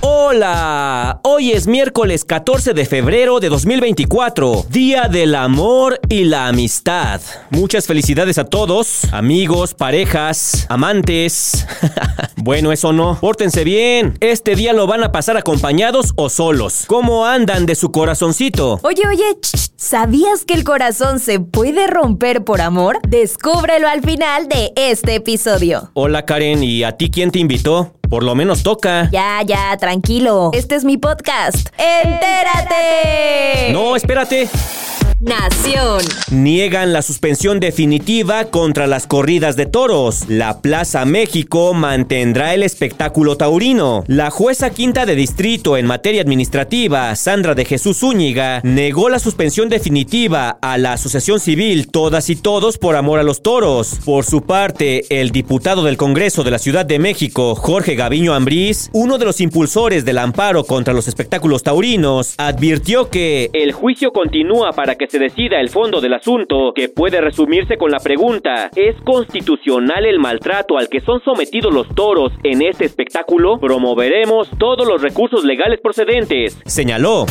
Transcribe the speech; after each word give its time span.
Hola, 0.00 1.18
hoy 1.24 1.50
es 1.50 1.66
miércoles 1.66 2.24
14 2.24 2.72
de 2.72 2.86
febrero 2.86 3.40
de 3.40 3.48
2024, 3.48 4.66
Día 4.70 5.08
del 5.08 5.34
Amor 5.34 5.98
y 6.08 6.24
la 6.24 6.46
Amistad. 6.46 7.20
Muchas 7.50 7.88
felicidades 7.88 8.38
a 8.38 8.44
todos, 8.44 9.12
amigos, 9.12 9.74
parejas, 9.74 10.66
amantes. 10.68 11.66
bueno, 12.36 12.70
eso 12.70 12.92
no, 12.92 13.18
pórtense 13.20 13.64
bien. 13.64 14.16
Este 14.20 14.54
día 14.54 14.72
lo 14.72 14.86
van 14.86 15.02
a 15.02 15.10
pasar 15.10 15.36
acompañados 15.36 16.12
o 16.14 16.28
solos. 16.28 16.84
¿Cómo 16.86 17.26
andan 17.26 17.66
de 17.66 17.74
su 17.74 17.90
corazoncito? 17.90 18.78
Oye, 18.84 19.02
oye, 19.08 19.24
¿sabías 19.76 20.44
que 20.44 20.54
el 20.54 20.62
corazón 20.62 21.18
se 21.18 21.40
puede 21.40 21.88
romper 21.88 22.44
por 22.44 22.60
amor? 22.60 23.00
Descúbrelo 23.08 23.88
al 23.88 24.02
final 24.02 24.48
de 24.48 24.72
este 24.76 25.16
episodio. 25.16 25.90
Hola 25.94 26.24
Karen, 26.24 26.62
¿y 26.62 26.84
a 26.84 26.92
ti 26.96 27.10
quién 27.10 27.32
te 27.32 27.40
invitó? 27.40 27.97
Por 28.08 28.22
lo 28.22 28.34
menos 28.34 28.62
toca. 28.62 29.08
Ya, 29.10 29.42
ya, 29.44 29.76
tranquilo. 29.76 30.50
Este 30.54 30.74
es 30.74 30.84
mi 30.84 30.96
podcast. 30.96 31.68
¡Entérate! 31.76 33.70
No, 33.72 33.96
espérate. 33.96 34.48
Nación. 35.20 36.00
Niegan 36.30 36.92
la 36.92 37.02
suspensión 37.02 37.58
definitiva 37.58 38.44
contra 38.44 38.86
las 38.86 39.08
corridas 39.08 39.56
de 39.56 39.66
toros. 39.66 40.28
La 40.28 40.60
Plaza 40.60 41.04
México 41.06 41.74
mantendrá 41.74 42.54
el 42.54 42.62
espectáculo 42.62 43.36
taurino. 43.36 44.04
La 44.06 44.30
jueza 44.30 44.70
quinta 44.70 45.06
de 45.06 45.16
distrito 45.16 45.76
en 45.76 45.86
materia 45.86 46.22
administrativa, 46.22 47.12
Sandra 47.16 47.56
de 47.56 47.64
Jesús 47.64 47.98
Zúñiga, 47.98 48.60
negó 48.62 49.08
la 49.08 49.18
suspensión 49.18 49.68
definitiva 49.68 50.56
a 50.62 50.78
la 50.78 50.92
Asociación 50.92 51.40
Civil 51.40 51.90
Todas 51.90 52.30
y 52.30 52.36
Todos 52.36 52.78
por 52.78 52.94
Amor 52.94 53.18
a 53.18 53.24
los 53.24 53.42
Toros. 53.42 53.98
Por 54.04 54.24
su 54.24 54.42
parte, 54.42 55.04
el 55.10 55.30
diputado 55.30 55.82
del 55.82 55.96
Congreso 55.96 56.44
de 56.44 56.52
la 56.52 56.60
Ciudad 56.60 56.86
de 56.86 57.00
México, 57.00 57.56
Jorge 57.56 57.96
Gaviño 57.96 58.34
Ambrís, 58.34 58.88
uno 58.92 59.18
de 59.18 59.24
los 59.24 59.40
impulsores 59.40 60.04
del 60.04 60.18
amparo 60.18 60.62
contra 60.62 60.94
los 60.94 61.08
espectáculos 61.08 61.64
taurinos, 61.64 62.34
advirtió 62.36 63.10
que 63.10 63.50
el 63.52 63.72
juicio 63.72 64.12
continúa 64.12 64.70
para 64.70 64.94
que 64.94 65.07
se 65.08 65.18
decida 65.18 65.60
el 65.60 65.68
fondo 65.68 66.00
del 66.00 66.14
asunto, 66.14 66.72
que 66.74 66.88
puede 66.88 67.20
resumirse 67.20 67.76
con 67.76 67.90
la 67.90 67.98
pregunta, 67.98 68.70
¿es 68.74 68.96
constitucional 69.04 70.06
el 70.06 70.18
maltrato 70.18 70.78
al 70.78 70.88
que 70.88 71.00
son 71.00 71.22
sometidos 71.24 71.72
los 71.72 71.88
toros 71.94 72.32
en 72.42 72.62
este 72.62 72.84
espectáculo? 72.84 73.58
Promoveremos 73.58 74.48
todos 74.58 74.86
los 74.86 75.02
recursos 75.02 75.44
legales 75.44 75.80
procedentes, 75.80 76.58
señaló. 76.64 77.26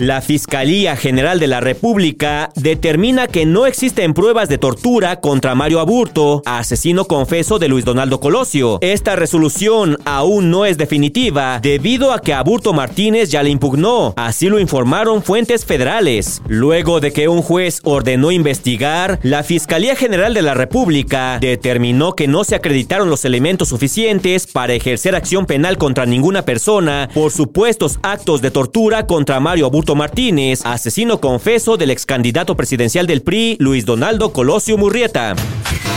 La 0.00 0.20
Fiscalía 0.20 0.96
General 0.96 1.38
de 1.38 1.46
la 1.46 1.60
República 1.60 2.50
determina 2.56 3.28
que 3.28 3.46
no 3.46 3.64
existen 3.64 4.12
pruebas 4.12 4.48
de 4.48 4.58
tortura 4.58 5.20
contra 5.20 5.54
Mario 5.54 5.78
Aburto, 5.78 6.42
asesino 6.46 7.04
confeso 7.04 7.60
de 7.60 7.68
Luis 7.68 7.84
Donaldo 7.84 8.18
Colosio. 8.18 8.78
Esta 8.80 9.14
resolución 9.14 9.96
aún 10.04 10.50
no 10.50 10.64
es 10.66 10.78
definitiva 10.78 11.60
debido 11.62 12.12
a 12.12 12.20
que 12.20 12.34
Aburto 12.34 12.72
Martínez 12.72 13.30
ya 13.30 13.44
la 13.44 13.50
impugnó, 13.50 14.14
así 14.16 14.48
lo 14.48 14.58
informaron 14.58 15.22
fuentes 15.22 15.64
federales. 15.64 16.42
Luego 16.48 16.98
de 16.98 17.12
que 17.12 17.28
un 17.28 17.40
juez 17.40 17.80
ordenó 17.84 18.32
investigar, 18.32 19.20
la 19.22 19.44
Fiscalía 19.44 19.94
General 19.94 20.34
de 20.34 20.42
la 20.42 20.54
República 20.54 21.38
determinó 21.40 22.14
que 22.14 22.26
no 22.26 22.42
se 22.42 22.56
acreditaron 22.56 23.10
los 23.10 23.24
elementos 23.24 23.68
suficientes 23.68 24.48
para 24.48 24.74
ejercer 24.74 25.14
acción 25.14 25.46
penal 25.46 25.78
contra 25.78 26.04
ninguna 26.04 26.42
persona 26.42 27.08
por 27.14 27.30
supuestos 27.30 28.00
actos 28.02 28.42
de 28.42 28.50
tortura 28.50 29.06
contra 29.06 29.38
Mario 29.38 29.66
Aburto 29.66 29.73
Martínez, 29.96 30.60
asesino 30.64 31.20
confeso 31.20 31.76
del 31.76 31.90
ex 31.90 32.06
candidato 32.06 32.56
presidencial 32.56 33.08
del 33.08 33.22
PRI, 33.22 33.56
Luis 33.58 33.84
Donaldo 33.84 34.32
Colosio 34.32 34.78
Murrieta. 34.78 35.34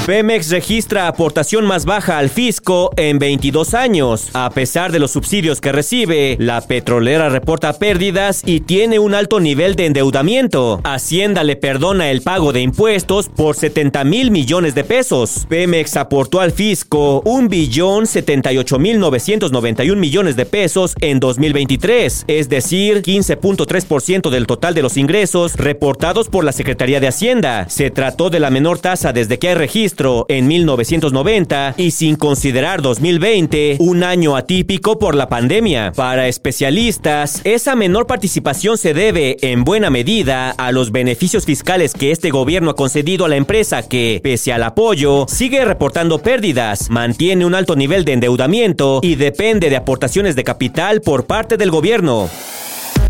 Pemex 0.08 0.50
registra 0.52 1.08
aportación 1.08 1.66
más 1.66 1.84
baja 1.84 2.18
al 2.18 2.30
fisco 2.30 2.92
en 2.96 3.20
22 3.20 3.74
años. 3.74 4.30
A 4.34 4.50
pesar 4.52 4.92
de 4.92 5.00
los 5.00 5.12
subsidios 5.12 5.60
que 5.60 5.74
recibe, 5.74 6.38
la 6.40 6.62
petrolera 6.62 7.28
reporta 7.28 7.74
pérdidas 7.74 8.42
y 8.46 8.62
tiene 8.62 9.00
un 9.00 9.14
alto 9.14 9.40
nivel 9.40 9.76
de 9.76 9.86
endeudamiento. 9.86 10.80
Hacienda 10.84 11.44
le 11.44 11.56
perdona 11.58 12.09
el 12.09 12.22
pago 12.22 12.53
de 12.53 12.62
impuestos 12.62 13.28
por 13.28 13.56
70 13.56 14.03
mil 14.06 14.31
millones 14.31 14.76
de 14.76 14.84
pesos. 14.86 15.46
Pemex 15.50 15.97
aportó 15.97 16.40
al 16.40 16.52
fisco 16.53 17.22
un 17.26 17.50
billón 17.50 18.08
78 18.08 18.80
mil 18.80 19.00
991 19.00 20.00
millones 20.00 20.36
de 20.36 20.46
pesos 20.46 20.96
en 21.02 21.20
2023, 21.20 22.26
es 22.28 22.47
decir, 22.47 23.02
15.3% 23.02 24.30
del 24.30 24.47
total 24.47 24.74
de 24.74 24.84
los 24.84 24.96
ingresos 24.96 25.56
reportados 25.56 26.30
por 26.30 26.46
la 26.46 26.53
Secretaría 26.53 27.02
de 27.02 27.09
Hacienda. 27.09 27.68
Se 27.68 27.92
trató 27.92 28.30
de 28.30 28.40
la 28.40 28.50
menor 28.50 28.80
tasa 28.80 29.12
desde 29.12 29.38
que 29.38 29.50
hay 29.50 29.56
registro 29.56 29.77
en 30.28 30.48
1990 30.48 31.76
y 31.78 31.92
sin 31.92 32.16
considerar 32.16 32.82
2020 32.82 33.78
un 33.80 34.04
año 34.04 34.36
atípico 34.36 34.98
por 34.98 35.14
la 35.14 35.30
pandemia. 35.30 35.92
Para 35.96 36.28
especialistas, 36.28 37.42
esa 37.44 37.76
menor 37.76 38.08
participación 38.08 38.80
se 38.80 38.96
debe 38.96 39.38
en 39.42 39.64
buena 39.64 39.92
medida 39.92 40.50
a 40.50 40.72
los 40.72 40.92
beneficios 40.92 41.46
fiscales 41.46 41.94
que 41.94 42.12
este 42.12 42.32
gobierno 42.32 42.72
ha 42.72 42.76
concedido 42.76 43.26
a 43.26 43.30
la 43.30 43.36
empresa 43.36 43.88
que, 43.88 44.20
pese 44.24 44.52
al 44.52 44.64
apoyo, 44.64 45.28
sigue 45.30 45.64
reportando 45.64 46.18
pérdidas, 46.24 46.90
mantiene 46.90 47.46
un 47.46 47.54
alto 47.54 47.76
nivel 47.76 48.04
de 48.04 48.14
endeudamiento 48.14 49.00
y 49.04 49.14
depende 49.14 49.70
de 49.70 49.76
aportaciones 49.76 50.36
de 50.36 50.44
capital 50.44 51.02
por 51.02 51.28
parte 51.28 51.56
del 51.56 51.70
gobierno. 51.70 52.30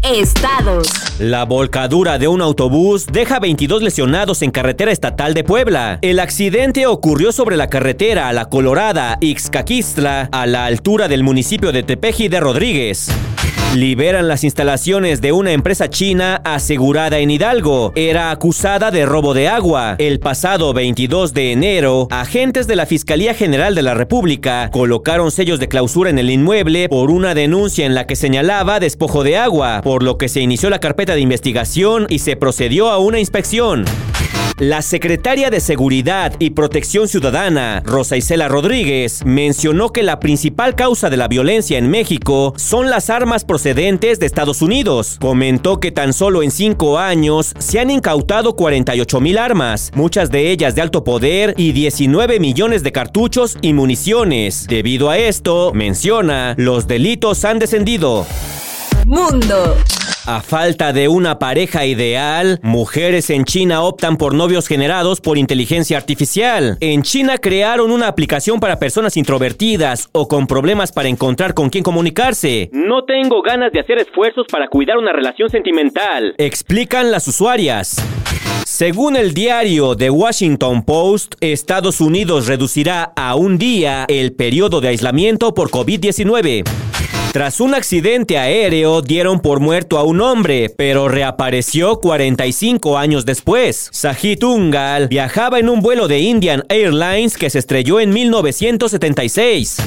Estados. 0.04 0.88
La 1.20 1.46
volcadura 1.46 2.18
de 2.18 2.28
un 2.28 2.42
autobús 2.42 3.06
deja 3.06 3.40
22 3.40 3.82
lesionados 3.82 4.42
en 4.42 4.52
carretera 4.52 4.92
estatal 4.92 5.34
de 5.34 5.44
Puebla. 5.44 6.00
El 6.02 6.20
accidente 6.20 6.86
ocurrió 6.86 7.32
sobre 7.32 7.58
la 7.58 7.68
carretera 7.68 8.30
a 8.30 8.34
La 8.34 8.46
Colorada, 8.46 9.18
Ixcaquistla, 9.22 10.30
a 10.32 10.46
la 10.46 10.66
altura 10.66 11.08
del 11.08 11.24
municipio 11.24 11.72
de 11.72 11.84
Tepeji 11.84 12.28
de 12.28 12.40
Rodríguez. 12.40 13.10
Liberan 13.76 14.28
las 14.28 14.44
instalaciones 14.44 15.22
de 15.22 15.34
una 15.34 15.52
empresa 15.52 15.90
china 15.90 16.42
asegurada 16.46 17.20
en 17.20 17.30
Hidalgo. 17.30 17.92
Era 17.96 18.32
acusada 18.32 18.92
de 18.92 19.06
robo 19.06 19.34
de 19.34 19.50
agua. 19.50 19.96
El 20.00 20.20
pasado 20.20 20.74
22 20.74 21.34
de 21.34 21.52
enero, 21.52 22.08
agentes 22.10 22.66
de 22.66 22.78
la 22.78 22.86
Fiscalía 22.86 23.34
General 23.34 23.76
de 23.76 23.84
la 23.84 23.94
República 23.94 24.72
colocaron 24.72 25.32
sellos 25.32 25.60
de 25.60 25.68
clausura 25.68 26.10
en 26.10 26.18
el 26.18 26.30
inmueble 26.30 26.88
por 26.88 27.12
una 27.12 27.36
denuncia 27.36 27.86
en 27.86 27.94
la 27.94 28.08
que 28.08 28.16
señalaba 28.16 28.80
despojo 28.80 29.24
de 29.24 29.38
agua, 29.38 29.82
por 29.84 30.02
lo 30.02 30.18
que 30.18 30.30
se 30.30 30.40
inició 30.40 30.70
la 30.70 30.80
carpeta 30.80 31.14
de 31.14 31.22
investigación 31.22 32.08
y 32.10 32.20
se 32.20 32.38
procedió 32.38 32.90
a 32.90 32.98
una 32.98 33.20
inspección. 33.20 33.86
La 34.60 34.82
secretaria 34.82 35.52
de 35.52 35.60
Seguridad 35.60 36.34
y 36.40 36.50
Protección 36.50 37.08
Ciudadana, 37.08 37.84
Rosa 37.86 38.18
Isela 38.18 38.48
Rodríguez, 38.48 39.24
mencionó 39.24 39.92
que 39.92 40.02
la 40.02 40.20
principal 40.20 40.74
causa 40.74 41.12
de 41.12 41.18
la 41.18 41.28
violencia 41.28 41.78
en 41.78 41.92
México 41.92 42.56
son 42.58 42.90
las 42.90 43.12
armas 43.12 43.46
procedentes 43.46 44.20
de 44.20 44.26
Estados 44.26 44.64
Unidos. 44.64 45.20
Comentó 45.22 45.80
que 45.80 45.92
tan 45.92 46.12
solo 46.12 46.42
en 46.42 46.50
cinco 46.50 46.98
años 46.98 47.54
se 47.60 47.80
han 47.80 47.92
incautado 47.92 48.56
48 48.56 49.22
mil 49.22 49.38
armas, 49.38 49.92
muchas 49.94 50.32
de 50.32 50.50
ellas 50.50 50.74
de 50.74 50.82
alto 50.82 51.04
poder 51.04 51.54
y 51.56 51.72
19 51.74 52.40
millones 52.40 52.82
de 52.82 52.92
cartuchos 52.92 53.60
y 53.62 53.74
municiones. 53.74 54.66
Debido 54.68 55.12
a 55.12 55.20
esto, 55.20 55.72
menciona, 55.76 56.56
los 56.58 56.88
delitos 56.88 57.46
han 57.46 57.60
descendido. 57.60 58.26
Mundo. 59.06 59.78
A 60.30 60.42
falta 60.42 60.92
de 60.92 61.08
una 61.08 61.40
pareja 61.40 61.86
ideal, 61.86 62.60
mujeres 62.62 63.30
en 63.30 63.46
China 63.46 63.84
optan 63.84 64.18
por 64.18 64.34
novios 64.34 64.68
generados 64.68 65.22
por 65.22 65.38
inteligencia 65.38 65.96
artificial. 65.96 66.76
En 66.82 67.02
China 67.04 67.38
crearon 67.38 67.92
una 67.92 68.10
aplicación 68.10 68.60
para 68.60 68.78
personas 68.78 69.16
introvertidas 69.16 70.10
o 70.12 70.28
con 70.28 70.46
problemas 70.46 70.92
para 70.92 71.08
encontrar 71.08 71.54
con 71.54 71.70
quién 71.70 71.82
comunicarse. 71.82 72.70
No 72.74 73.06
tengo 73.06 73.42
ganas 73.42 73.72
de 73.72 73.80
hacer 73.80 74.00
esfuerzos 74.00 74.48
para 74.52 74.68
cuidar 74.68 74.98
una 74.98 75.14
relación 75.14 75.50
sentimental, 75.50 76.36
explican 76.38 77.10
las 77.10 77.26
usuarias. 77.30 77.96
Según 78.66 79.16
el 79.16 79.34
diario 79.34 79.96
The 79.96 80.10
Washington 80.10 80.84
Post, 80.84 81.36
Estados 81.40 82.02
Unidos 82.02 82.48
reducirá 82.48 83.14
a 83.16 83.36
un 83.36 83.58
día 83.58 84.04
el 84.10 84.34
periodo 84.34 84.82
de 84.82 84.90
aislamiento 84.90 85.54
por 85.54 85.70
COVID-19. 85.70 86.66
Tras 87.32 87.60
un 87.60 87.76
accidente 87.76 88.38
aéreo 88.38 89.02
dieron 89.02 89.42
por 89.42 89.60
muerto 89.60 89.98
a 89.98 90.04
un 90.04 90.22
hombre, 90.22 90.74
pero 90.76 91.08
reapareció 91.08 92.00
45 92.00 92.98
años 92.98 93.26
después. 93.26 93.90
Sajid 93.92 94.44
Ungal 94.44 95.08
viajaba 95.08 95.60
en 95.60 95.70
un 95.70 95.82
vuelo 95.82 96.08
de 96.08 96.20
Indian 96.20 96.64
Airlines 96.70 97.38
que 97.38 97.50
se 97.50 97.60
estrelló 97.60 98.00
en 98.00 98.12
1976. 98.12 99.78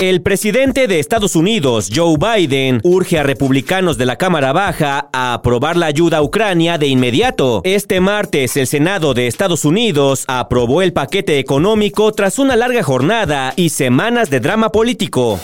El 0.00 0.22
presidente 0.22 0.86
de 0.86 0.98
Estados 0.98 1.36
Unidos, 1.36 1.88
Joe 1.94 2.16
Biden, 2.18 2.80
urge 2.82 3.18
a 3.18 3.22
republicanos 3.22 3.96
de 3.96 4.06
la 4.06 4.16
Cámara 4.16 4.52
Baja 4.52 5.08
a 5.12 5.34
aprobar 5.34 5.76
la 5.76 5.86
ayuda 5.86 6.18
a 6.18 6.22
Ucrania 6.22 6.78
de 6.78 6.88
inmediato. 6.88 7.60
Este 7.64 8.00
martes, 8.00 8.56
el 8.56 8.66
Senado 8.66 9.14
de 9.14 9.26
Estados 9.28 9.64
Unidos 9.64 10.24
aprobó 10.26 10.82
el 10.82 10.92
paquete 10.92 11.38
económico 11.38 12.12
tras 12.12 12.38
una 12.38 12.56
larga 12.56 12.82
jornada 12.82 13.52
y 13.56 13.70
semanas 13.70 14.30
de 14.30 14.40
drama 14.40 14.70
político. 14.70 15.40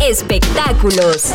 Espectáculos. 0.00 1.32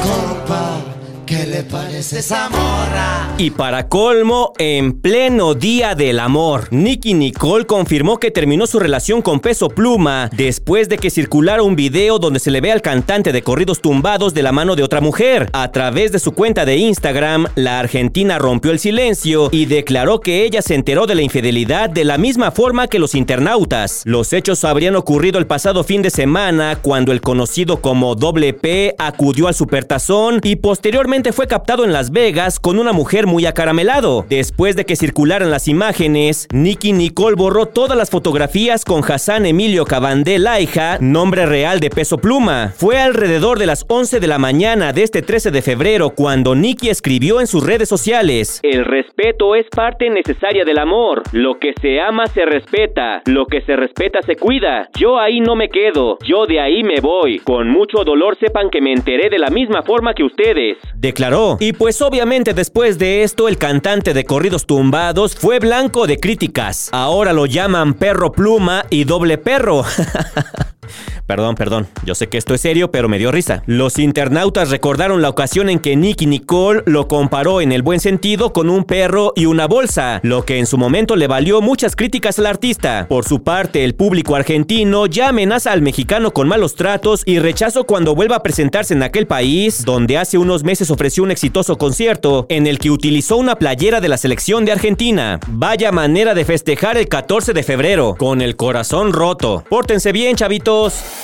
¿Qué 1.26 1.48
le 1.48 1.64
parece 1.64 2.20
esa 2.20 2.50
morra? 2.50 3.34
Y 3.40 3.50
para 3.50 3.90
colmo, 3.90 4.54
en 4.60 5.02
pleno 5.02 5.56
día 5.56 5.96
del 5.96 6.20
amor, 6.20 6.68
Nicky 6.70 7.16
Nicole 7.16 7.66
confirmó 7.66 8.20
que 8.20 8.30
terminó 8.30 8.68
su 8.68 8.78
relación 8.80 9.24
con 9.24 9.40
Peso 9.40 9.70
Pluma 9.70 10.30
después 10.38 10.88
de 10.88 11.00
que 11.00 11.10
circulara 11.10 11.64
un 11.64 11.76
video 11.76 12.20
donde 12.20 12.40
se 12.40 12.52
le 12.52 12.62
ve 12.62 12.72
al 12.72 12.84
cantante 12.84 13.32
de 13.32 13.42
corridos 13.42 13.82
tumbados 13.82 14.36
de 14.36 14.44
la 14.44 14.52
mano 14.52 14.76
de 14.76 14.84
otra 14.84 15.02
mujer. 15.02 15.50
A 15.54 15.72
través 15.72 16.12
de 16.12 16.20
su 16.20 16.34
cuenta 16.34 16.64
de 16.64 16.78
Instagram, 16.78 17.48
la 17.56 17.80
argentina 17.80 18.38
rompió 18.38 18.70
el 18.72 18.78
silencio 18.78 19.50
y 19.52 19.66
declaró 19.66 20.20
que 20.20 20.44
ella 20.46 20.62
se 20.62 20.76
enteró 20.76 21.08
de 21.08 21.16
la 21.16 21.24
infidelidad 21.24 21.90
de 21.90 22.06
la 22.06 22.20
misma 22.20 22.52
forma 22.52 22.88
que 22.88 23.00
los 23.00 23.16
internautas. 23.16 24.04
Los 24.06 24.32
hechos 24.32 24.64
habrían 24.64 24.96
ocurrido 24.96 25.40
el 25.40 25.48
pasado 25.48 25.84
fin 25.84 26.04
de 26.04 26.12
semana 26.12 26.78
cuando 26.80 27.12
el 27.12 27.22
conocido 27.22 27.82
como 27.82 28.14
WP 28.14 28.94
acudió 29.00 29.48
al 29.48 29.56
supertazón 29.56 30.40
y 30.44 30.58
posteriormente 30.58 31.15
fue 31.16 31.48
captado 31.48 31.86
en 31.86 31.94
Las 31.94 32.12
Vegas 32.12 32.60
con 32.60 32.78
una 32.78 32.92
mujer 32.92 33.26
muy 33.26 33.46
acaramelado. 33.46 34.26
Después 34.30 34.76
de 34.76 34.86
que 34.86 34.98
circularan 34.98 35.50
las 35.50 35.70
imágenes, 35.70 36.46
Nicky 36.52 36.92
Nicole 36.92 37.38
borró 37.38 37.68
todas 37.68 37.98
las 37.98 38.10
fotografías 38.10 38.84
con 38.84 39.02
Hassan 39.02 39.46
Emilio 39.46 39.86
Cabandé 39.86 40.40
Laija, 40.40 40.98
nombre 41.00 41.46
real 41.46 41.80
de 41.80 41.90
Peso 41.90 42.18
Pluma. 42.18 42.74
Fue 42.76 43.00
alrededor 43.00 43.60
de 43.60 43.66
las 43.66 43.86
11 43.88 44.20
de 44.20 44.28
la 44.28 44.38
mañana 44.38 44.92
de 44.92 45.04
este 45.04 45.22
13 45.22 45.52
de 45.52 45.62
febrero 45.62 46.10
cuando 46.10 46.54
Nicky 46.54 46.90
escribió 46.90 47.40
en 47.40 47.48
sus 47.48 47.66
redes 47.66 47.88
sociales: 47.88 48.60
El 48.62 48.84
respeto 48.84 49.56
es 49.56 49.68
parte 49.70 50.10
necesaria 50.10 50.66
del 50.66 50.80
amor. 50.80 51.24
Lo 51.32 51.60
que 51.60 51.74
se 51.82 52.02
ama 52.02 52.28
se 52.28 52.46
respeta, 52.46 53.22
lo 53.26 53.46
que 53.46 53.62
se 53.62 53.78
respeta 53.78 54.22
se 54.22 54.36
cuida. 54.36 54.90
Yo 55.00 55.18
ahí 55.18 55.40
no 55.40 55.56
me 55.56 55.70
quedo, 55.70 56.18
yo 56.28 56.46
de 56.46 56.60
ahí 56.60 56.84
me 56.84 57.00
voy. 57.00 57.40
Con 57.40 57.70
mucho 57.70 58.04
dolor 58.04 58.36
sepan 58.38 58.70
que 58.70 58.82
me 58.82 58.92
enteré 58.92 59.30
de 59.30 59.40
la 59.40 59.50
misma 59.50 59.82
forma 59.82 60.14
que 60.14 60.24
ustedes 60.26 60.78
declaró. 61.06 61.58
Y 61.60 61.74
pues 61.74 62.02
obviamente 62.02 62.54
después 62.54 62.98
de 62.98 63.24
esto 63.24 63.48
el 63.48 63.58
cantante 63.58 64.14
de 64.14 64.26
corridos 64.26 64.66
tumbados 64.66 65.36
fue 65.36 65.60
blanco 65.60 66.08
de 66.08 66.20
críticas. 66.20 66.90
Ahora 66.92 67.34
lo 67.34 67.46
llaman 67.46 67.94
perro 67.94 68.32
pluma 68.32 68.86
y 68.90 69.04
doble 69.04 69.38
perro. 69.38 69.84
Perdón, 71.28 71.56
perdón. 71.56 71.88
Yo 72.06 72.14
sé 72.14 72.28
que 72.28 72.38
esto 72.38 72.54
es 72.54 72.62
serio, 72.62 72.92
pero 72.92 73.10
me 73.10 73.18
dio 73.18 73.32
risa. 73.32 73.64
Los 73.66 73.98
internautas 73.98 74.70
recordaron 74.70 75.22
la 75.22 75.30
ocasión 75.30 75.70
en 75.70 75.80
que 75.80 75.96
Nicky 75.96 76.28
Nicole 76.28 76.84
lo 76.86 77.08
comparó 77.08 77.62
en 77.62 77.72
el 77.72 77.82
buen 77.82 78.00
sentido 78.00 78.54
con 78.54 78.70
un 78.70 78.84
perro 78.84 79.34
y 79.36 79.48
una 79.48 79.66
bolsa, 79.66 80.20
lo 80.24 80.46
que 80.46 80.60
en 80.60 80.68
su 80.68 80.78
momento 80.78 81.16
le 81.16 81.28
valió 81.28 81.62
muchas 81.62 81.96
críticas 81.96 82.38
al 82.38 82.46
artista. 82.46 83.08
Por 83.10 83.26
su 83.26 83.42
parte, 83.42 83.84
el 83.84 83.96
público 83.96 84.36
argentino 84.36 85.08
ya 85.08 85.30
amenaza 85.30 85.72
al 85.72 85.82
mexicano 85.82 86.32
con 86.32 86.48
malos 86.48 86.76
tratos 86.76 87.24
y 87.26 87.40
rechazo 87.40 87.86
cuando 87.86 88.14
vuelva 88.14 88.38
a 88.38 88.44
presentarse 88.44 88.94
en 88.94 89.02
aquel 89.02 89.26
país, 89.26 89.84
donde 89.84 90.18
hace 90.20 90.38
unos 90.38 90.64
meses 90.64 90.92
ofreció 90.92 91.24
un 91.24 91.32
exitoso 91.32 91.78
concierto 91.78 92.46
en 92.50 92.68
el 92.68 92.78
que 92.78 92.92
utilizó 92.92 93.38
una 93.38 93.56
playera 93.56 94.00
de 94.00 94.10
la 94.10 94.18
selección 94.18 94.64
de 94.66 94.74
Argentina. 94.74 95.40
Vaya 95.48 95.92
manera 95.92 96.36
de 96.36 96.46
festejar 96.46 96.98
el 96.98 97.08
14 97.08 97.54
de 97.54 97.64
febrero, 97.64 98.16
con 98.18 98.42
el 98.42 98.56
corazón 98.56 99.12
roto. 99.12 99.64
Pórtense 99.68 100.12
bien, 100.12 100.36
chavitos. 100.36 101.15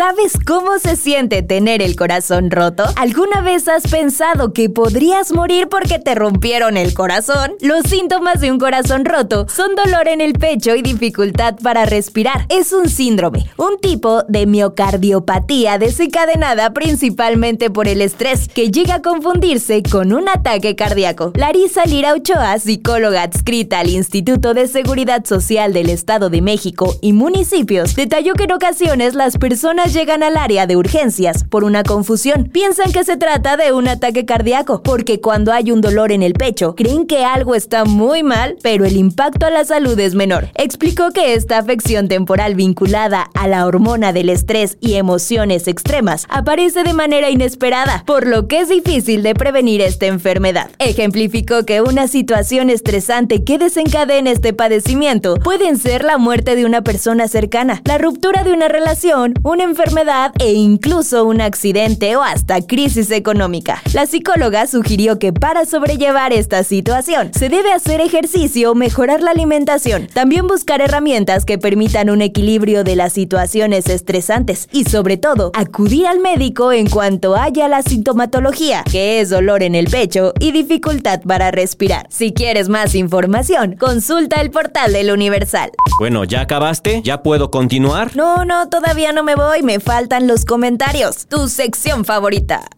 ¿Sabes 0.00 0.38
cómo 0.46 0.78
se 0.78 0.96
siente 0.96 1.42
tener 1.42 1.82
el 1.82 1.96
corazón 1.96 2.50
roto? 2.50 2.84
¿Alguna 2.96 3.42
vez 3.42 3.68
has 3.68 3.82
pensado 3.82 4.52
que 4.52 4.70
podrías 4.70 5.32
morir 5.32 5.68
porque 5.68 5.98
te 5.98 6.14
rompieron 6.14 6.76
el 6.76 6.94
corazón? 6.94 7.52
Los 7.60 7.82
síntomas 7.82 8.40
de 8.40 8.52
un 8.52 8.58
corazón 8.58 9.04
roto 9.04 9.46
son 9.48 9.74
dolor 9.74 10.08
en 10.08 10.22
el 10.22 10.34
pecho 10.34 10.74
y 10.74 10.82
dificultad 10.82 11.56
para 11.62 11.84
respirar. 11.84 12.46
Es 12.48 12.72
un 12.72 12.88
síndrome, 12.88 13.50
un 13.56 13.78
tipo 13.78 14.22
de 14.28 14.46
miocardiopatía 14.46 15.76
desencadenada 15.76 16.72
principalmente 16.72 17.68
por 17.68 17.88
el 17.88 18.00
estrés, 18.00 18.48
que 18.48 18.70
llega 18.70 18.94
a 18.94 19.02
confundirse 19.02 19.82
con 19.82 20.12
un 20.12 20.28
ataque 20.28 20.76
cardíaco. 20.76 21.32
Larisa 21.34 21.84
Lira 21.84 22.14
Ochoa, 22.14 22.58
psicóloga 22.58 23.24
adscrita 23.24 23.80
al 23.80 23.90
Instituto 23.90 24.54
de 24.54 24.68
Seguridad 24.68 25.26
Social 25.26 25.72
del 25.72 25.90
Estado 25.90 26.30
de 26.30 26.40
México 26.40 26.94
y 27.02 27.12
municipios, 27.12 27.96
detalló 27.96 28.34
que 28.34 28.44
en 28.44 28.52
ocasiones 28.52 29.14
las 29.14 29.29
personas 29.38 29.92
llegan 29.92 30.22
al 30.22 30.36
área 30.36 30.66
de 30.66 30.76
urgencias 30.76 31.44
por 31.44 31.64
una 31.64 31.82
confusión. 31.82 32.44
Piensan 32.52 32.92
que 32.92 33.04
se 33.04 33.16
trata 33.16 33.56
de 33.56 33.72
un 33.72 33.88
ataque 33.88 34.24
cardíaco, 34.24 34.82
porque 34.82 35.20
cuando 35.20 35.52
hay 35.52 35.70
un 35.70 35.80
dolor 35.80 36.12
en 36.12 36.22
el 36.22 36.34
pecho, 36.34 36.74
creen 36.74 37.06
que 37.06 37.24
algo 37.24 37.54
está 37.54 37.84
muy 37.84 38.22
mal, 38.22 38.56
pero 38.62 38.84
el 38.84 38.96
impacto 38.96 39.46
a 39.46 39.50
la 39.50 39.64
salud 39.64 39.98
es 39.98 40.14
menor. 40.14 40.48
Explicó 40.54 41.10
que 41.10 41.34
esta 41.34 41.58
afección 41.58 42.08
temporal 42.08 42.54
vinculada 42.54 43.28
a 43.34 43.48
la 43.48 43.66
hormona 43.66 44.12
del 44.12 44.28
estrés 44.28 44.78
y 44.80 44.94
emociones 44.94 45.68
extremas 45.68 46.26
aparece 46.28 46.82
de 46.82 46.92
manera 46.92 47.30
inesperada, 47.30 48.04
por 48.06 48.26
lo 48.26 48.48
que 48.48 48.60
es 48.60 48.68
difícil 48.68 49.22
de 49.22 49.34
prevenir 49.34 49.80
esta 49.80 50.06
enfermedad. 50.06 50.70
Ejemplificó 50.78 51.64
que 51.64 51.80
una 51.80 52.08
situación 52.08 52.70
estresante 52.70 53.44
que 53.44 53.58
desencadena 53.58 54.30
este 54.30 54.52
padecimiento 54.52 55.36
pueden 55.36 55.76
ser 55.76 56.04
la 56.04 56.18
muerte 56.18 56.56
de 56.56 56.64
una 56.64 56.82
persona 56.82 57.28
cercana, 57.28 57.82
la 57.84 57.98
ruptura 57.98 58.44
de 58.44 58.52
una 58.52 58.68
relación, 58.68 59.19
una 59.42 59.64
enfermedad 59.64 59.80
enfermedad 59.80 60.32
e 60.38 60.52
incluso 60.52 61.24
un 61.24 61.40
accidente 61.40 62.14
o 62.14 62.22
hasta 62.22 62.60
crisis 62.60 63.10
económica. 63.10 63.82
La 63.94 64.04
psicóloga 64.04 64.66
sugirió 64.66 65.18
que 65.18 65.32
para 65.32 65.64
sobrellevar 65.64 66.34
esta 66.34 66.64
situación 66.64 67.30
se 67.32 67.48
debe 67.48 67.72
hacer 67.72 68.02
ejercicio, 68.02 68.74
mejorar 68.74 69.22
la 69.22 69.30
alimentación, 69.30 70.06
también 70.12 70.46
buscar 70.46 70.82
herramientas 70.82 71.46
que 71.46 71.56
permitan 71.56 72.10
un 72.10 72.20
equilibrio 72.20 72.84
de 72.84 72.94
las 72.94 73.14
situaciones 73.14 73.88
estresantes 73.88 74.68
y 74.70 74.84
sobre 74.84 75.16
todo 75.16 75.50
acudir 75.54 76.06
al 76.06 76.20
médico 76.20 76.72
en 76.72 76.88
cuanto 76.88 77.36
haya 77.36 77.66
la 77.66 77.80
sintomatología, 77.80 78.84
que 78.84 79.20
es 79.20 79.30
dolor 79.30 79.62
en 79.62 79.74
el 79.74 79.86
pecho 79.86 80.34
y 80.38 80.52
dificultad 80.52 81.22
para 81.22 81.50
respirar. 81.50 82.06
Si 82.10 82.32
quieres 82.34 82.68
más 82.68 82.94
información, 82.94 83.76
consulta 83.76 84.40
el 84.42 84.50
portal 84.50 84.92
del 84.92 85.10
Universal. 85.10 85.70
Bueno, 85.98 86.24
¿ya 86.24 86.42
acabaste? 86.42 87.00
¿Ya 87.02 87.22
puedo 87.22 87.50
continuar? 87.50 88.14
No, 88.14 88.44
no, 88.44 88.68
todavía 88.68 89.09
no 89.12 89.22
me 89.22 89.34
voy 89.34 89.62
me 89.62 89.80
faltan 89.80 90.26
los 90.26 90.44
comentarios. 90.44 91.26
Tu 91.26 91.48
sección 91.48 92.04
favorita. 92.04 92.68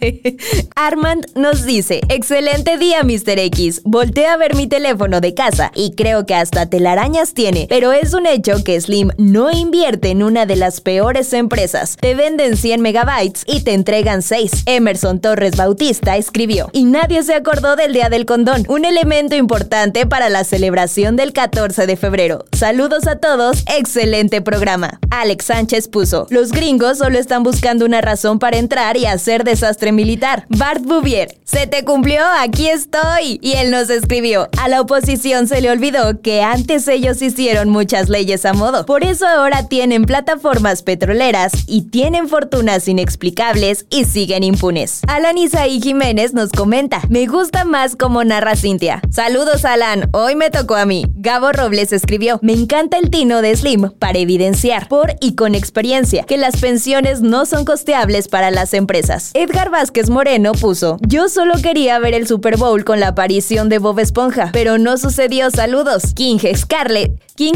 Armand 0.74 1.26
nos 1.34 1.64
dice, 1.64 2.00
excelente 2.08 2.78
día 2.78 3.02
Mr. 3.02 3.38
X, 3.38 3.82
volteé 3.84 4.26
a 4.26 4.36
ver 4.36 4.54
mi 4.54 4.66
teléfono 4.66 5.20
de 5.20 5.34
casa 5.34 5.72
y 5.74 5.92
creo 5.92 6.26
que 6.26 6.34
hasta 6.34 6.68
telarañas 6.68 7.34
tiene, 7.34 7.66
pero 7.68 7.92
es 7.92 8.14
un 8.14 8.26
hecho 8.26 8.62
que 8.64 8.80
Slim 8.80 9.10
no 9.18 9.50
invierte 9.50 10.10
en 10.10 10.22
una 10.22 10.46
de 10.46 10.56
las 10.56 10.80
peores 10.80 11.32
empresas. 11.32 11.96
Te 12.00 12.14
venden 12.14 12.56
100 12.56 12.80
megabytes 12.80 13.44
y 13.46 13.62
te 13.62 13.74
entregan 13.74 14.22
6. 14.22 14.64
Emerson 14.66 15.20
Torres 15.20 15.56
Bautista 15.56 16.16
escribió, 16.16 16.68
y 16.72 16.84
nadie 16.84 17.22
se 17.22 17.34
acordó 17.34 17.76
del 17.76 17.92
Día 17.92 18.08
del 18.08 18.26
Condón, 18.26 18.64
un 18.68 18.84
elemento 18.84 19.34
importante 19.34 20.06
para 20.06 20.28
la 20.28 20.44
celebración 20.44 21.16
del 21.16 21.32
14 21.32 21.86
de 21.86 21.96
febrero. 21.96 22.44
Saludos 22.52 23.06
a 23.06 23.16
todos, 23.16 23.64
excelente 23.76 24.40
programa. 24.42 25.00
Alex 25.10 25.46
Sánchez 25.46 25.88
puso, 25.88 26.26
los 26.30 26.52
gringos 26.52 26.98
solo 26.98 27.18
están 27.18 27.42
buscando 27.42 27.84
una 27.84 28.00
razón 28.00 28.38
para 28.38 28.58
entrar 28.58 28.96
y 28.96 29.06
hacer 29.06 29.44
desastre 29.44 29.85
militar. 29.92 30.46
Bart 30.48 30.82
Bouvier, 30.82 31.38
se 31.44 31.66
te 31.66 31.84
cumplió, 31.84 32.22
aquí 32.38 32.68
estoy. 32.68 33.38
Y 33.42 33.52
él 33.54 33.70
nos 33.70 33.90
escribió, 33.90 34.48
a 34.58 34.68
la 34.68 34.80
oposición 34.80 35.46
se 35.46 35.60
le 35.60 35.70
olvidó 35.70 36.20
que 36.20 36.42
antes 36.42 36.88
ellos 36.88 37.22
hicieron 37.22 37.68
muchas 37.70 38.08
leyes 38.08 38.44
a 38.44 38.52
modo. 38.52 38.86
Por 38.86 39.04
eso 39.04 39.26
ahora 39.26 39.68
tienen 39.68 40.04
plataformas 40.04 40.82
petroleras 40.82 41.52
y 41.66 41.82
tienen 41.82 42.28
fortunas 42.28 42.88
inexplicables 42.88 43.86
y 43.90 44.04
siguen 44.04 44.42
impunes. 44.42 45.00
Alan 45.08 45.38
Isaí 45.38 45.80
Jiménez 45.80 46.34
nos 46.34 46.50
comenta, 46.50 47.00
me 47.08 47.26
gusta 47.26 47.64
más 47.64 47.96
como 47.96 48.24
narra 48.24 48.56
Cintia. 48.56 49.00
Saludos 49.10 49.64
Alan, 49.64 50.08
hoy 50.12 50.36
me 50.36 50.50
tocó 50.50 50.76
a 50.76 50.86
mí. 50.86 51.04
Gabo 51.16 51.52
Robles 51.52 51.92
escribió, 51.92 52.38
me 52.42 52.52
encanta 52.52 52.98
el 52.98 53.10
tino 53.10 53.42
de 53.42 53.56
Slim 53.56 53.90
para 53.98 54.18
evidenciar 54.18 54.88
por 54.88 55.14
y 55.20 55.34
con 55.34 55.54
experiencia 55.54 56.24
que 56.24 56.36
las 56.36 56.56
pensiones 56.56 57.20
no 57.20 57.46
son 57.46 57.64
costeables 57.64 58.28
para 58.28 58.50
las 58.50 58.74
empresas. 58.74 59.30
Edgar 59.34 59.70
Vázquez 59.76 60.08
Moreno 60.08 60.52
puso, 60.52 60.96
yo 61.06 61.28
solo 61.28 61.52
quería 61.62 61.98
ver 61.98 62.14
el 62.14 62.26
Super 62.26 62.56
Bowl 62.56 62.82
con 62.82 62.98
la 62.98 63.08
aparición 63.08 63.68
de 63.68 63.78
Bob 63.78 63.98
Esponja, 63.98 64.48
pero 64.50 64.78
no 64.78 64.96
sucedió. 64.96 65.50
Saludos. 65.50 66.14
King 66.14 66.38
Scarlett. 66.56 67.22
King 67.34 67.52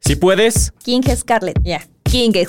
Si 0.00 0.16
puedes. 0.16 0.72
King 0.82 1.02
Scarlett, 1.14 1.60
ya. 1.62 1.86
King 2.04 2.32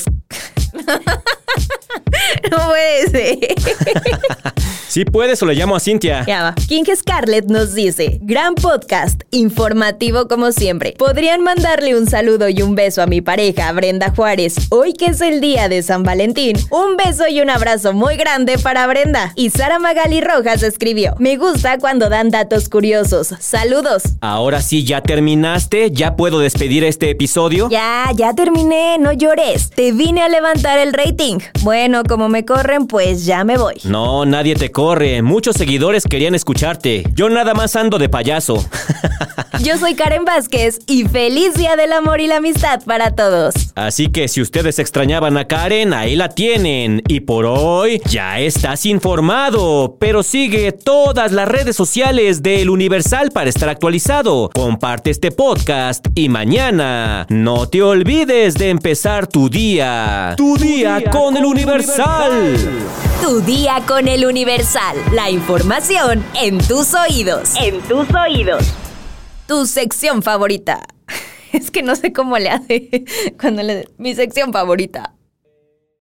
no 2.51 2.57
puede 2.67 3.09
ser. 3.09 3.37
Si 4.89 5.05
puedes 5.05 5.39
o 5.43 5.45
le 5.45 5.53
llamo 5.53 5.75
a 5.75 5.79
Cintia. 5.79 6.25
Ya 6.25 6.41
va. 6.41 6.55
King 6.67 6.83
Scarlett 6.95 7.45
nos 7.45 7.75
dice, 7.75 8.17
gran 8.23 8.55
podcast, 8.55 9.21
informativo 9.29 10.27
como 10.27 10.51
siempre. 10.51 10.95
¿Podrían 10.97 11.43
mandarle 11.43 11.95
un 11.95 12.07
saludo 12.07 12.49
y 12.49 12.63
un 12.63 12.73
beso 12.73 13.03
a 13.03 13.05
mi 13.05 13.21
pareja, 13.21 13.71
Brenda 13.71 14.11
Juárez, 14.15 14.55
hoy 14.69 14.93
que 14.93 15.05
es 15.05 15.21
el 15.21 15.41
día 15.41 15.69
de 15.69 15.83
San 15.83 16.01
Valentín? 16.01 16.57
Un 16.71 16.97
beso 16.97 17.27
y 17.27 17.39
un 17.39 17.51
abrazo 17.51 17.93
muy 17.93 18.15
grande 18.15 18.57
para 18.57 18.87
Brenda. 18.87 19.31
Y 19.35 19.51
Sara 19.51 19.77
Magali 19.77 20.21
Rojas 20.21 20.63
escribió, 20.63 21.13
me 21.19 21.37
gusta 21.37 21.77
cuando 21.77 22.09
dan 22.09 22.31
datos 22.31 22.67
curiosos. 22.67 23.35
Saludos. 23.39 24.01
Ahora 24.21 24.59
sí, 24.59 24.85
ya 24.85 25.01
terminaste, 25.01 25.91
ya 25.91 26.15
puedo 26.15 26.39
despedir 26.39 26.83
este 26.83 27.11
episodio. 27.11 27.69
Ya, 27.69 28.09
ya 28.15 28.33
terminé, 28.33 28.97
no 28.97 29.11
llores. 29.11 29.69
Te 29.69 29.91
vine 29.91 30.23
a 30.23 30.29
levantar 30.29 30.79
el 30.79 30.93
rating. 30.93 31.37
Bueno, 31.61 31.78
Bueno, 31.79 32.03
como 32.03 32.27
me 32.27 32.43
corren, 32.43 32.87
pues 32.87 33.25
ya 33.25 33.45
me 33.45 33.57
voy. 33.57 33.75
No, 33.85 34.25
nadie 34.25 34.53
te 34.55 34.69
corre. 34.69 35.21
Muchos 35.21 35.55
seguidores 35.55 36.03
querían 36.03 36.35
escucharte. 36.35 37.05
Yo 37.13 37.29
nada 37.29 37.53
más 37.53 37.77
ando 37.77 37.97
de 37.97 38.09
payaso. 38.09 38.57
Yo 39.63 39.77
soy 39.77 39.93
Karen 39.93 40.23
Vázquez 40.23 40.79
y 40.87 41.03
feliz 41.05 41.53
Día 41.55 41.75
del 41.75 41.91
Amor 41.91 42.21
y 42.21 42.27
la 42.27 42.37
Amistad 42.37 42.81
para 42.85 43.15
todos. 43.15 43.53
Así 43.75 44.07
que 44.07 44.27
si 44.27 44.41
ustedes 44.41 44.79
extrañaban 44.79 45.37
a 45.37 45.47
Karen, 45.47 45.93
ahí 45.93 46.15
la 46.15 46.29
tienen. 46.29 47.03
Y 47.07 47.21
por 47.21 47.45
hoy 47.45 48.01
ya 48.05 48.39
estás 48.39 48.85
informado. 48.85 49.97
Pero 49.99 50.23
sigue 50.23 50.71
todas 50.71 51.33
las 51.33 51.47
redes 51.47 51.75
sociales 51.75 52.41
del 52.41 52.69
Universal 52.69 53.31
para 53.31 53.49
estar 53.49 53.67
actualizado. 53.67 54.49
Comparte 54.53 55.09
este 55.09 55.31
podcast 55.31 56.07
y 56.15 56.29
mañana 56.29 57.25
no 57.29 57.67
te 57.67 57.81
olvides 57.81 58.53
de 58.53 58.69
empezar 58.69 59.27
tu 59.27 59.49
día. 59.49 60.35
Tu, 60.37 60.55
día, 60.57 61.03
con, 61.11 61.35
el 61.35 61.45
Universal. 61.45 62.55
Tu 63.21 63.41
día 63.41 63.81
con 63.85 64.07
el 64.07 64.25
Universal. 64.25 64.95
La 65.11 65.29
información 65.29 66.23
en 66.41 66.59
tus 66.59 66.93
oídos. 66.93 67.51
En 67.61 67.81
tus 67.81 68.07
oídos. 68.15 68.63
Tu 69.49 69.65
sección 69.65 70.21
favorita. 70.21 70.85
Es 71.53 71.71
que 71.71 71.81
no 71.81 71.95
sé 71.95 72.13
cómo 72.13 72.37
le 72.37 72.51
hace 72.51 73.03
cuando 73.41 73.63
le... 73.63 73.89
Mi 73.97 74.13
sección 74.13 74.53
favorita. 74.53 75.15